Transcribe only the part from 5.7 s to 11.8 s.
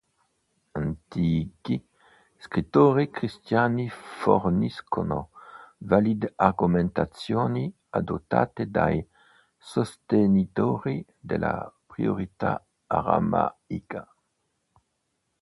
valide argomentazioni adottate dai sostenitori della